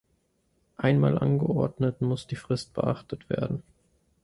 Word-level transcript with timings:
Einmal 0.77 1.19
angeordnet 1.19 2.01
muss 2.01 2.25
die 2.25 2.35
Frist 2.35 2.73
beachtet 2.73 3.29
werden. 3.29 3.61